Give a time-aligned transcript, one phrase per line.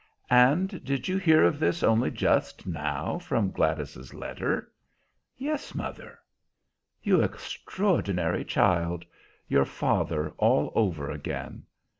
[0.31, 4.71] "And did you hear of this only just now, from Gladys's letter?"
[5.37, 6.17] "Yes, mother."
[7.03, 9.05] "You extraordinary child
[9.47, 11.65] your father all over again!